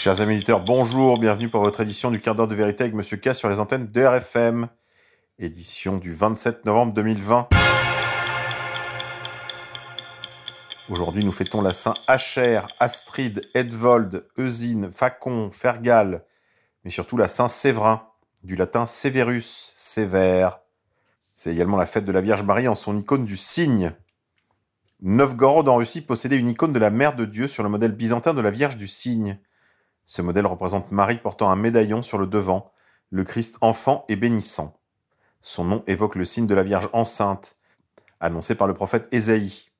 [0.00, 3.18] Chers amis éditeurs, bonjour, bienvenue pour votre édition du quart d'heure de vérité avec Monsieur
[3.18, 4.66] K sur les antennes de RFM.
[5.38, 7.50] Édition du 27 novembre 2020.
[10.88, 16.24] Aujourd'hui, nous fêtons la Saint Acher, Astrid, Edvold, Eusine, Facon, Fergal,
[16.82, 18.08] mais surtout la Saint Séverin,
[18.42, 20.60] du latin Severus, sévère.
[21.34, 23.92] C'est également la fête de la Vierge Marie en son icône du cygne.
[25.02, 28.32] Novgorod en Russie possédait une icône de la Mère de Dieu sur le modèle byzantin
[28.32, 29.38] de la Vierge du cygne.
[30.12, 32.72] Ce modèle représente Marie portant un médaillon sur le devant,
[33.10, 34.76] le Christ enfant et bénissant.
[35.40, 37.58] Son nom évoque le signe de la Vierge enceinte,
[38.18, 39.70] annoncé par le prophète Ésaïe.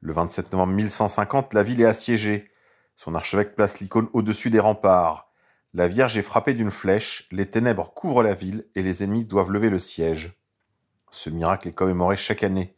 [0.00, 2.50] Le 27 novembre 1150, la ville est assiégée.
[2.96, 5.30] Son archevêque place l'icône au-dessus des remparts.
[5.74, 9.52] La Vierge est frappée d'une flèche, les ténèbres couvrent la ville et les ennemis doivent
[9.52, 10.36] lever le siège.
[11.12, 12.74] Ce miracle est commémoré chaque année.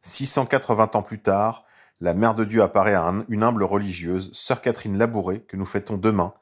[0.00, 1.64] 680 ans plus tard,
[2.00, 5.96] la Mère de Dieu apparaît à une humble religieuse, Sœur Catherine Labouré, que nous fêtons
[5.96, 6.34] demain,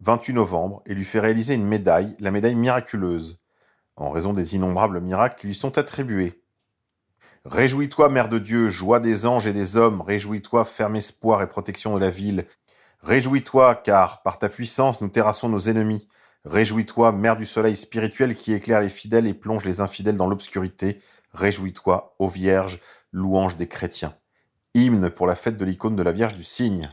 [0.00, 3.38] 28 novembre, et lui fait réaliser une médaille, la médaille miraculeuse,
[3.94, 6.42] en raison des innombrables miracles qui lui sont attribués.
[7.44, 11.94] Réjouis-toi, Mère de Dieu, joie des anges et des hommes, réjouis-toi, ferme espoir et protection
[11.94, 12.44] de la ville.
[13.02, 16.08] Réjouis-toi, car par ta puissance nous terrassons nos ennemis.
[16.44, 21.00] Réjouis-toi, Mère du soleil spirituel qui éclaire les fidèles et plonge les infidèles dans l'obscurité.
[21.32, 22.80] Réjouis-toi, ô Vierge,
[23.12, 24.16] louange des chrétiens.
[24.76, 26.92] Hymne pour la fête de l'icône de la Vierge du Cygne.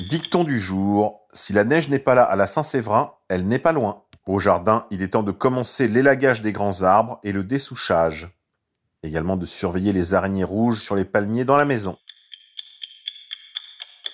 [0.00, 1.20] Dicton du jour.
[1.32, 4.02] Si la neige n'est pas là à la Saint-Séverin, elle n'est pas loin.
[4.26, 8.28] Au jardin, il est temps de commencer l'élagage des grands arbres et le dessouchage.
[9.04, 11.96] Également de surveiller les araignées rouges sur les palmiers dans la maison.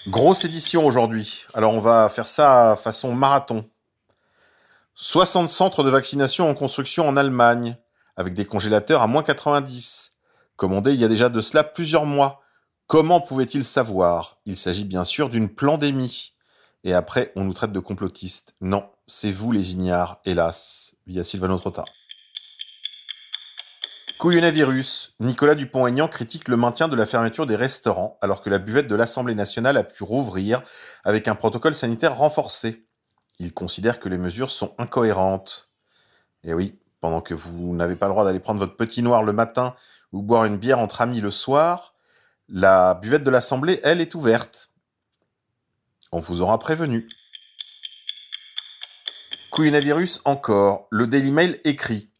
[0.09, 1.47] Grosse édition aujourd'hui.
[1.55, 3.67] Alors on va faire ça façon marathon.
[4.97, 7.77] 60 centres de vaccination en construction en Allemagne,
[8.17, 10.12] avec des congélateurs à moins 90
[10.57, 12.43] commandé il y a déjà de cela plusieurs mois.
[12.87, 14.39] Comment pouvait-il savoir?
[14.47, 16.35] Il s'agit bien sûr d'une pandémie.
[16.85, 18.55] Et après, on nous traite de complotistes.
[18.61, 21.85] Non, c'est vous les ignares, hélas, via Sylvano Trotta.
[24.19, 25.15] Couillonavirus.
[25.21, 28.95] Nicolas Dupont-Aignan critique le maintien de la fermeture des restaurants alors que la buvette de
[28.95, 30.63] l'Assemblée nationale a pu rouvrir
[31.03, 32.87] avec un protocole sanitaire renforcé.
[33.41, 35.73] Il considère que les mesures sont incohérentes.
[36.45, 39.33] Et oui, pendant que vous n'avez pas le droit d'aller prendre votre petit noir le
[39.33, 39.75] matin
[40.13, 41.95] ou boire une bière entre amis le soir,
[42.49, 44.71] la buvette de l'Assemblée, elle, est ouverte.
[46.13, 47.09] On vous aura prévenu.
[49.51, 50.87] Couillonavirus encore.
[50.91, 52.11] Le Daily Mail écrit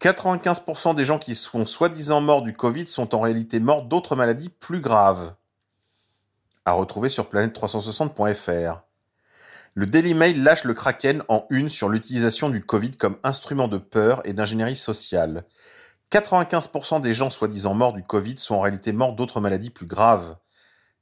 [0.00, 4.50] 95% des gens qui sont soi-disant morts du Covid sont en réalité morts d'autres maladies
[4.50, 5.34] plus graves.
[6.64, 8.82] À retrouver sur planète360.fr.
[9.74, 13.78] Le Daily Mail lâche le Kraken en une sur l'utilisation du Covid comme instrument de
[13.78, 15.44] peur et d'ingénierie sociale.
[16.12, 20.36] 95% des gens soi-disant morts du Covid sont en réalité morts d'autres maladies plus graves.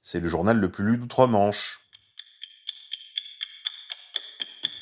[0.01, 1.81] C'est le journal le plus lu d'outre-Manche.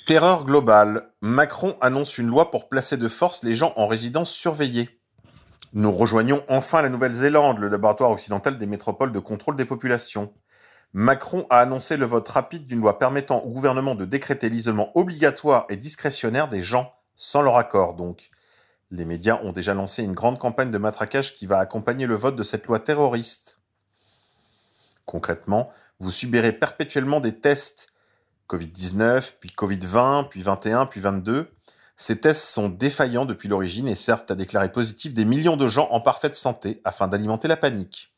[0.07, 1.11] Terreur globale.
[1.21, 5.01] Macron annonce une loi pour placer de force les gens en résidence surveillée.
[5.73, 10.33] Nous rejoignons enfin la Nouvelle-Zélande, le laboratoire occidental des métropoles de contrôle des populations.
[10.93, 15.65] Macron a annoncé le vote rapide d'une loi permettant au gouvernement de décréter l'isolement obligatoire
[15.69, 18.29] et discrétionnaire des gens, sans leur accord donc.
[18.93, 22.37] Les médias ont déjà lancé une grande campagne de matraquage qui va accompagner le vote
[22.37, 23.59] de cette loi terroriste.
[25.07, 27.89] Concrètement, vous subirez perpétuellement des tests
[28.51, 31.51] Covid-19, puis Covid-20, puis 21, puis 22.
[31.97, 35.89] Ces tests sont défaillants depuis l'origine et servent à déclarer positif des millions de gens
[35.91, 38.13] en parfaite santé afin d'alimenter la panique.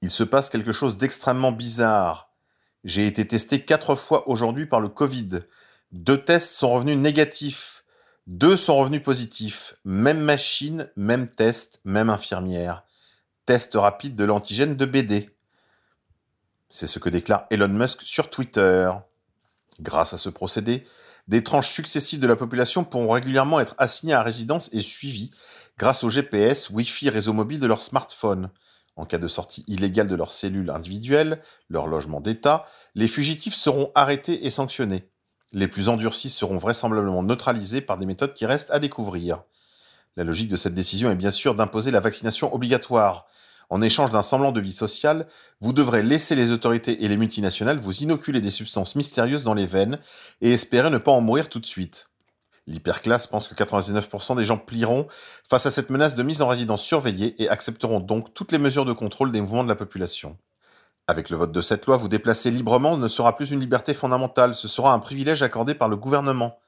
[0.00, 2.32] Il se passe quelque chose d'extrêmement bizarre.
[2.84, 5.40] J'ai été testé quatre fois aujourd'hui par le Covid.
[5.90, 7.79] Deux tests sont revenus négatifs
[8.30, 9.74] deux sont revenus positifs.
[9.84, 12.84] Même machine, même test, même infirmière.
[13.44, 15.28] Test rapide de l'antigène de BD.
[16.68, 18.88] C'est ce que déclare Elon Musk sur Twitter.
[19.80, 20.86] Grâce à ce procédé,
[21.26, 25.32] des tranches successives de la population pourront régulièrement être assignées à résidence et suivies
[25.76, 28.50] grâce au GPS, Wi-Fi réseau mobile de leur smartphone.
[28.94, 33.90] En cas de sortie illégale de leurs cellules individuelles, leur logement d'État, les fugitifs seront
[33.96, 35.10] arrêtés et sanctionnés.
[35.52, 39.42] Les plus endurcis seront vraisemblablement neutralisés par des méthodes qui restent à découvrir.
[40.16, 43.26] La logique de cette décision est bien sûr d'imposer la vaccination obligatoire.
[43.68, 45.26] En échange d'un semblant de vie sociale,
[45.60, 49.66] vous devrez laisser les autorités et les multinationales vous inoculer des substances mystérieuses dans les
[49.66, 49.98] veines
[50.40, 52.10] et espérer ne pas en mourir tout de suite.
[52.66, 55.08] L'hyperclasse pense que 99% des gens plieront
[55.48, 58.84] face à cette menace de mise en résidence surveillée et accepteront donc toutes les mesures
[58.84, 60.36] de contrôle des mouvements de la population.
[61.10, 64.54] Avec le vote de cette loi, vous déplacer librement ne sera plus une liberté fondamentale,
[64.54, 66.60] ce sera un privilège accordé par le gouvernement.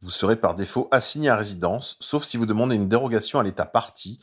[0.00, 3.66] Vous serez par défaut assigné à résidence, sauf si vous demandez une dérogation à l'État
[3.66, 4.20] parti,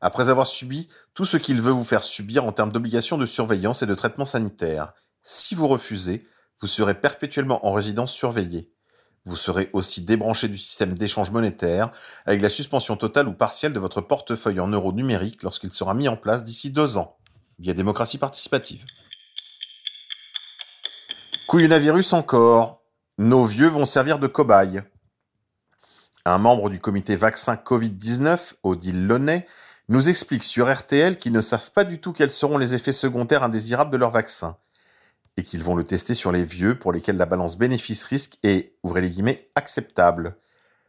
[0.00, 3.82] après avoir subi tout ce qu'il veut vous faire subir en termes d'obligations de surveillance
[3.82, 4.94] et de traitement sanitaire.
[5.20, 6.26] Si vous refusez,
[6.62, 8.72] vous serez perpétuellement en résidence surveillée.
[9.26, 11.90] Vous serez aussi débranché du système d'échange monétaire
[12.24, 16.08] avec la suspension totale ou partielle de votre portefeuille en euros numériques lorsqu'il sera mis
[16.08, 17.18] en place d'ici deux ans,
[17.58, 18.84] via démocratie participative.
[21.46, 22.82] Couillonavirus encore.
[23.18, 24.82] Nos vieux vont servir de cobayes.
[26.24, 29.46] Un membre du comité vaccin Covid-19, Odile Launay,
[29.88, 33.44] nous explique sur RTL qu'ils ne savent pas du tout quels seront les effets secondaires
[33.44, 34.56] indésirables de leur vaccin
[35.36, 39.02] et qu'ils vont le tester sur les vieux pour lesquels la balance bénéfice-risque est, ouvrez
[39.02, 40.36] les guillemets, acceptable.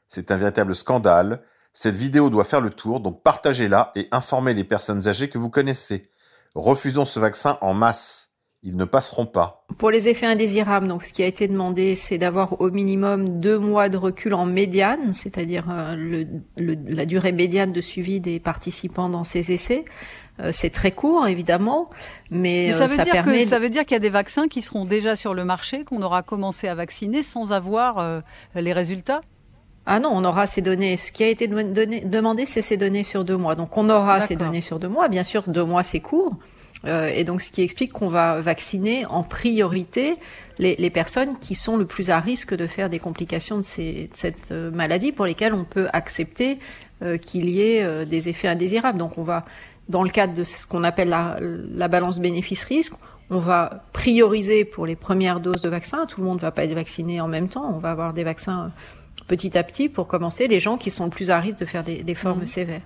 [0.07, 1.43] C'est un véritable scandale.
[1.73, 5.49] Cette vidéo doit faire le tour, donc partagez-la et informez les personnes âgées que vous
[5.49, 6.09] connaissez.
[6.57, 8.33] Refusons ce vaccin en masse.
[8.63, 9.63] Ils ne passeront pas.
[9.77, 13.59] Pour les effets indésirables, donc ce qui a été demandé, c'est d'avoir au minimum deux
[13.59, 19.07] mois de recul en médiane, c'est-à-dire euh, le, la durée médiane de suivi des participants
[19.07, 19.85] dans ces essais.
[20.39, 21.91] Euh, c'est très court, évidemment,
[22.31, 23.43] mais, ça, euh, veut ça dire permet.
[23.43, 25.83] que, ça veut dire qu'il y a des vaccins qui seront déjà sur le marché,
[25.83, 28.23] qu'on aura commencé à vacciner sans avoir
[28.55, 29.21] les résultats
[29.89, 30.97] ah non, on aura ces données.
[30.97, 33.55] Ce qui a été donné, demandé, c'est ces données sur deux mois.
[33.55, 35.07] Donc on aura ces données sur deux mois.
[35.07, 36.35] Bien sûr, deux mois, c'est court.
[36.85, 40.15] Euh, et donc, ce qui explique qu'on va vacciner en priorité
[40.59, 43.93] les, les, personnes qui sont le plus à risque de faire des complications de, ces,
[43.93, 46.59] de cette euh, maladie pour lesquelles on peut accepter
[47.01, 48.99] euh, qu'il y ait euh, des effets indésirables.
[48.99, 49.45] Donc, on va,
[49.89, 52.93] dans le cadre de ce qu'on appelle la, la balance bénéfice-risque,
[53.29, 56.05] on va prioriser pour les premières doses de vaccin.
[56.05, 57.73] Tout le monde ne va pas être vacciné en même temps.
[57.73, 58.71] On va avoir des vaccins
[59.27, 61.83] petit à petit pour commencer les gens qui sont le plus à risque de faire
[61.83, 62.47] des, des formes mmh.
[62.47, 62.81] sévères.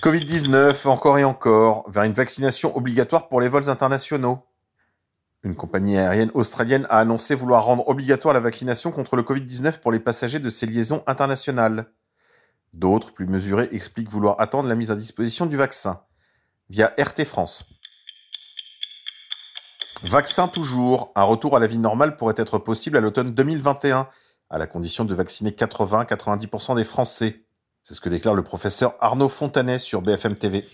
[0.00, 4.38] Covid-19, encore et encore, vers une vaccination obligatoire pour les vols internationaux.
[5.42, 9.92] Une compagnie aérienne australienne a annoncé vouloir rendre obligatoire la vaccination contre le Covid-19 pour
[9.92, 11.86] les passagers de ses liaisons internationales.
[12.74, 16.02] D'autres, plus mesurés, expliquent vouloir attendre la mise à disposition du vaccin,
[16.70, 17.64] via RT France.
[20.04, 24.08] Vaccin toujours, un retour à la vie normale pourrait être possible à l'automne 2021,
[24.48, 27.44] à la condition de vacciner 80-90% des Français.
[27.82, 30.68] C'est ce que déclare le professeur Arnaud Fontanet sur BFM TV.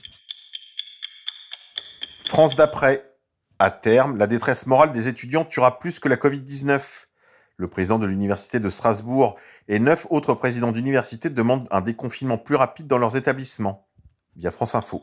[2.19, 3.11] France d'après.
[3.59, 6.83] À terme, la détresse morale des étudiants tuera plus que la Covid-19.
[7.57, 9.37] Le président de l'université de Strasbourg
[9.69, 13.89] et neuf autres présidents d'université demandent un déconfinement plus rapide dans leurs établissements.
[14.37, 15.03] Via France Info.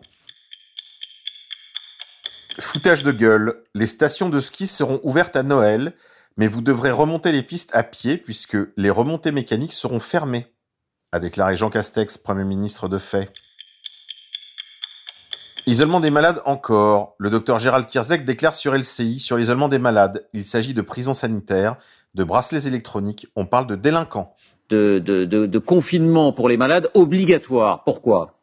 [2.59, 3.63] Foutage de gueule.
[3.73, 5.93] Les stations de ski seront ouvertes à Noël,
[6.37, 10.51] mais vous devrez remonter les pistes à pied puisque les remontées mécaniques seront fermées
[11.11, 13.31] a déclaré Jean Castex, Premier ministre de fait.
[15.67, 17.15] Isolement des malades encore.
[17.19, 20.25] Le docteur Gérald Kirzek déclare sur LCI sur l'isolement des malades.
[20.33, 21.75] Il s'agit de prisons sanitaires,
[22.15, 23.27] de bracelets électroniques.
[23.35, 24.35] On parle de délinquants.
[24.69, 27.83] De, de, confinement pour les malades obligatoire.
[27.83, 28.40] Pourquoi?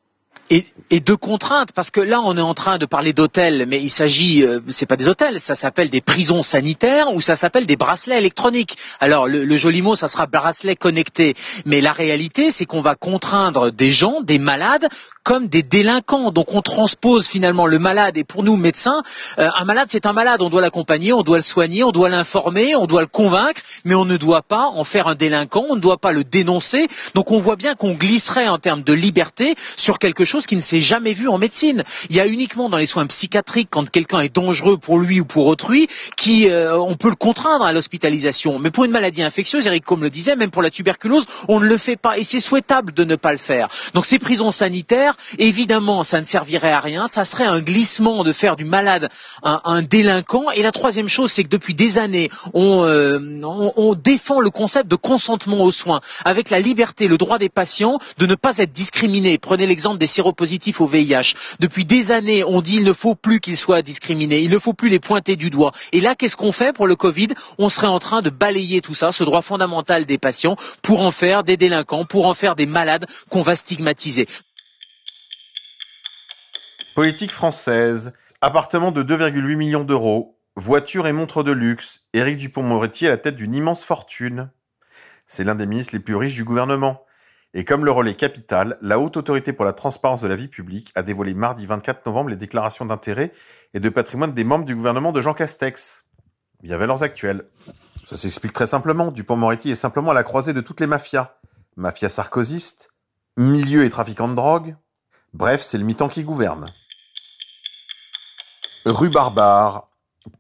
[0.51, 3.81] Et, et, de contraintes, parce que là on est en train de parler d'hôtels, mais
[3.81, 7.67] il s'agit, euh, c'est pas des hôtels, ça s'appelle des prisons sanitaires ou ça s'appelle
[7.67, 8.77] des bracelets électroniques.
[9.01, 11.35] Alors le, le, joli mot, ça sera bracelet connecté,
[11.65, 14.89] mais la réalité, c'est qu'on va contraindre des gens, des malades,
[15.29, 16.31] comme des délinquants.
[16.31, 18.17] Donc on transpose finalement le malade.
[18.17, 19.03] Et pour nous médecins,
[19.39, 20.41] euh, un malade c'est un malade.
[20.41, 23.95] On doit l'accompagner, on doit le soigner, on doit l'informer, on doit le convaincre, mais
[23.95, 26.89] on ne doit pas en faire un délinquant, on ne doit pas le dénoncer.
[27.15, 30.63] Donc on voit bien qu'on glisserait en termes de liberté sur quelque chose qui ne
[30.63, 31.85] s'est jamais vu en médecine.
[32.09, 35.27] Il y a uniquement dans les soins psychiatriques, quand quelqu'un est dangereux pour lui ou
[35.27, 38.59] pour autrui, qui euh, on peut le contraindre à l'hospitalisation.
[38.59, 41.67] Mais pour une maladie infectieuse, Eric comme le disait, même pour la tuberculose, on ne
[41.67, 42.17] le fait pas.
[42.17, 43.69] Et c'est souhaitable de ne pas le faire.
[43.93, 47.07] Donc ces prisons sanitaires, évidemment, ça ne servirait à rien.
[47.07, 49.09] Ça serait un glissement de faire du malade
[49.43, 50.51] un, un délinquant.
[50.51, 54.51] Et la troisième chose, c'est que depuis des années, on, euh, on, on défend le
[54.51, 58.59] concept de consentement aux soins, avec la liberté, le droit des patients de ne pas
[58.59, 59.39] être discriminés.
[59.39, 61.35] Prenez l'exemple des séropositifs au VIH.
[61.61, 64.75] Depuis des années, on dit il ne faut plus qu'ils soient discriminés, il ne faut
[64.75, 65.73] plus les pointer du doigt.
[65.93, 67.29] Et là, qu'est-ce qu'on fait pour le Covid?
[67.59, 71.11] On serait en train de balayer tout ça, ce droit fondamental des patients, pour en
[71.11, 74.27] faire des délinquants, pour en faire des malades qu'on va stigmatiser.
[76.99, 78.13] Politique française.
[78.41, 80.37] Appartement de 2,8 millions d'euros.
[80.57, 82.09] Voiture et montre de luxe.
[82.13, 84.51] Éric Dupont-Moretti à la tête d'une immense fortune.
[85.25, 87.05] C'est l'un des ministres les plus riches du gouvernement.
[87.55, 90.91] Et comme le relais capital, la Haute Autorité pour la Transparence de la Vie publique
[90.97, 93.31] a dévoilé mardi 24 novembre les déclarations d'intérêt
[93.75, 96.07] et de patrimoine des membres du gouvernement de Jean Castex,
[96.65, 97.45] via Valeurs Actuelles.
[98.07, 99.13] Ça s'explique très simplement.
[99.13, 101.37] Dupont-Moretti est simplement à la croisée de toutes les mafias.
[101.77, 102.89] Mafia sarkozyste,
[103.37, 104.75] milieu et trafiquant de drogue.
[105.33, 106.73] Bref, c'est le mi-temps qui gouverne.
[108.91, 109.87] Rue Barbare.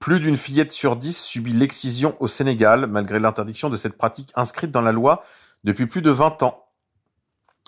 [0.00, 4.70] Plus d'une fillette sur dix subit l'excision au Sénégal, malgré l'interdiction de cette pratique inscrite
[4.70, 5.22] dans la loi
[5.64, 6.66] depuis plus de 20 ans.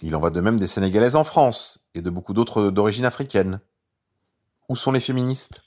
[0.03, 3.61] Il en va de même des Sénégalaises en France et de beaucoup d'autres d'origine africaine.
[4.69, 5.63] Où sont les féministes?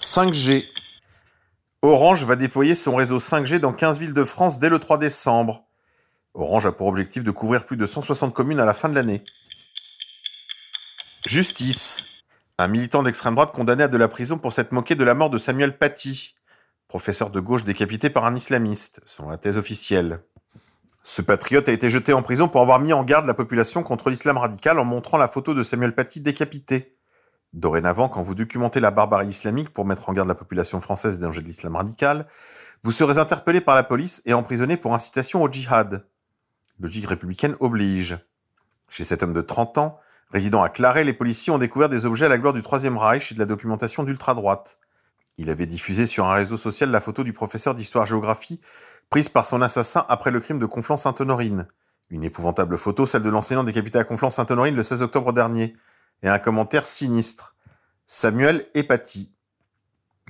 [0.00, 0.66] 5G.
[1.82, 5.64] Orange va déployer son réseau 5G dans 15 villes de France dès le 3 décembre.
[6.34, 9.24] Orange a pour objectif de couvrir plus de 160 communes à la fin de l'année.
[11.26, 12.08] Justice.
[12.58, 15.28] Un militant d'extrême droite condamné à de la prison pour s'être moqué de la mort
[15.28, 16.36] de Samuel Paty,
[16.88, 20.20] professeur de gauche décapité par un islamiste, selon la thèse officielle.
[21.02, 24.08] Ce patriote a été jeté en prison pour avoir mis en garde la population contre
[24.08, 26.96] l'islam radical en montrant la photo de Samuel Paty décapité.
[27.52, 31.26] Dorénavant, quand vous documentez la barbarie islamique pour mettre en garde la population française des
[31.26, 32.26] dangers de l'islam radical,
[32.82, 36.06] vous serez interpellé par la police et emprisonné pour incitation au djihad.
[36.80, 38.18] Logique républicaine oblige.
[38.88, 42.26] Chez cet homme de 30 ans, résidant à Claret, les policiers ont découvert des objets
[42.26, 44.76] à la gloire du Troisième Reich et de la documentation d'ultra-droite.
[45.38, 48.60] Il avait diffusé sur un réseau social la photo du professeur d'histoire-géographie
[49.10, 51.68] prise par son assassin après le crime de Conflans-Sainte-Honorine.
[52.10, 55.76] Une épouvantable photo, celle de l'enseignant décapité à Conflans-Sainte-Honorine le 16 octobre dernier
[56.22, 57.54] et un commentaire sinistre.
[58.06, 59.32] Samuel Epati.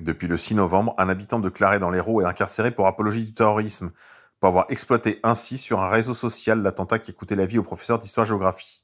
[0.01, 3.33] Depuis le 6 novembre, un habitant de Claret dans l'Hérault est incarcéré pour apologie du
[3.33, 3.91] terrorisme,
[4.39, 7.97] pour avoir exploité ainsi sur un réseau social l'attentat qui coûté la vie au professeur
[7.97, 8.83] d'histoire-géographie.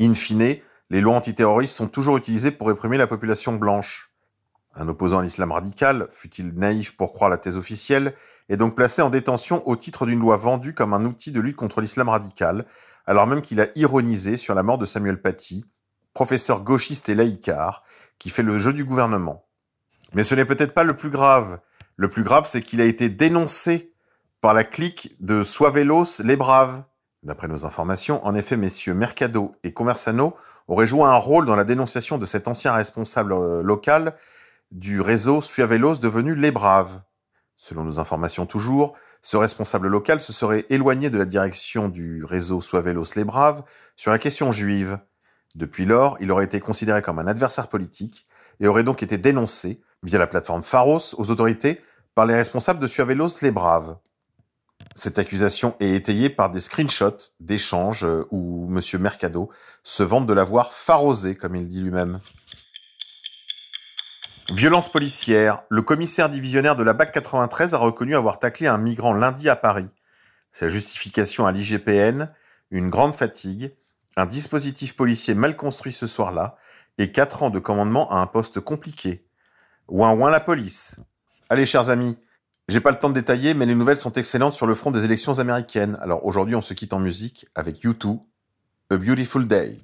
[0.00, 0.56] In fine,
[0.90, 4.10] les lois antiterroristes sont toujours utilisées pour réprimer la population blanche.
[4.74, 8.14] Un opposant à l'islam radical, fut-il naïf pour croire la thèse officielle,
[8.48, 11.56] est donc placé en détention au titre d'une loi vendue comme un outil de lutte
[11.56, 12.64] contre l'islam radical,
[13.06, 15.64] alors même qu'il a ironisé sur la mort de Samuel Paty,
[16.14, 17.82] professeur gauchiste et laïcard,
[18.18, 19.46] qui fait le jeu du gouvernement.
[20.14, 21.60] Mais ce n'est peut-être pas le plus grave.
[21.96, 23.92] Le plus grave, c'est qu'il a été dénoncé
[24.40, 26.84] par la clique de Suavelos les Braves.
[27.22, 30.36] D'après nos informations, en effet, messieurs Mercado et Conversano
[30.68, 34.14] auraient joué un rôle dans la dénonciation de cet ancien responsable euh, local
[34.70, 37.00] du réseau Suavelos devenu Les Braves.
[37.56, 42.60] Selon nos informations toujours, ce responsable local se serait éloigné de la direction du réseau
[42.60, 43.64] Suavelos Les Braves
[43.96, 44.98] sur la question juive.
[45.56, 48.24] Depuis lors, il aurait été considéré comme un adversaire politique
[48.60, 51.80] et aurait donc été dénoncé via la plateforme Pharos aux autorités
[52.14, 53.96] par les responsables de Suavelos les Braves.
[54.94, 59.00] Cette accusation est étayée par des screenshots d'échanges euh, où M.
[59.00, 59.50] Mercado
[59.82, 62.20] se vante de l'avoir pharosé, comme il dit lui-même.
[64.50, 65.62] Violence policière.
[65.68, 69.56] Le commissaire divisionnaire de la BAC 93 a reconnu avoir taclé un migrant lundi à
[69.56, 69.88] Paris.
[70.52, 72.30] Sa justification à l'IGPN,
[72.70, 73.74] une grande fatigue,
[74.16, 76.56] un dispositif policier mal construit ce soir-là
[76.96, 79.24] et quatre ans de commandement à un poste compliqué.
[79.86, 80.98] Ouin ouin la police.
[81.50, 82.18] Allez, chers amis,
[82.68, 85.04] j'ai pas le temps de détailler, mais les nouvelles sont excellentes sur le front des
[85.04, 85.98] élections américaines.
[86.02, 88.20] Alors aujourd'hui, on se quitte en musique avec U2,
[88.90, 89.78] A Beautiful Day.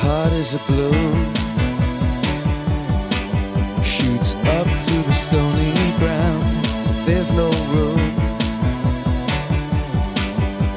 [0.00, 1.34] heart is a balloon
[3.82, 6.64] Shoots up through the stony ground
[7.04, 8.27] There's no room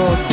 [0.00, 0.27] Oh.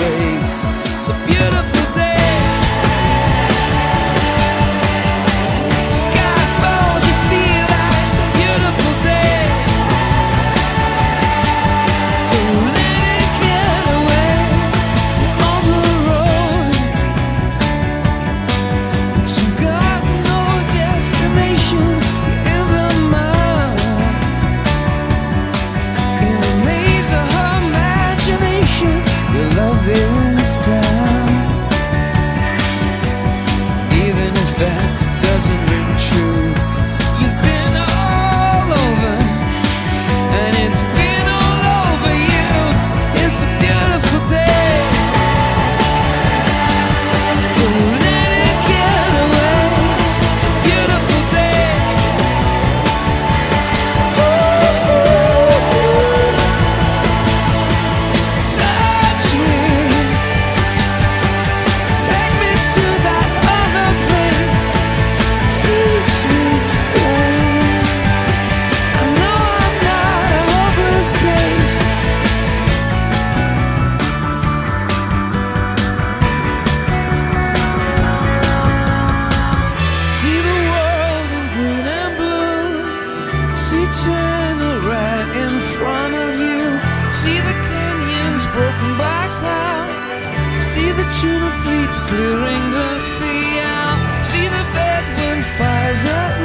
[96.05, 96.44] certain